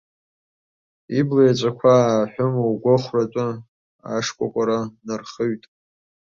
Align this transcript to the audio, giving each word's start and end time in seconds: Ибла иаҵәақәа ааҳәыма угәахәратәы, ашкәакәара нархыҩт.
Ибла 1.19 1.41
иаҵәақәа 1.45 1.91
ааҳәыма 1.97 2.63
угәахәратәы, 2.71 3.45
ашкәакәара 4.15 4.79
нархыҩт. 5.05 5.63